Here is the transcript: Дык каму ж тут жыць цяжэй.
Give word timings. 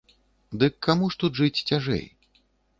Дык 0.63 0.73
каму 0.87 1.11
ж 1.17 1.21
тут 1.25 1.31
жыць 1.43 1.63
цяжэй. 1.69 2.05